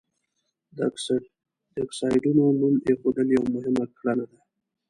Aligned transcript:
د 0.75 0.77
اکسایډونو 1.83 2.43
نوم 2.59 2.75
ایښودل 2.85 3.27
یوه 3.35 3.47
مهمه 3.55 3.83
کړنه 3.97 4.25
ده. 4.31 4.39